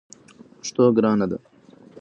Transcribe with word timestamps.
پښتو 0.59 0.83
ګرانه 0.97 1.25
ده! 1.31 1.37